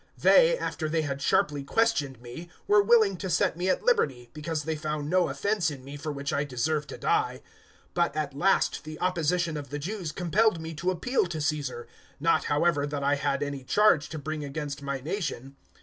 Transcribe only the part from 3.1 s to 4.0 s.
to set me at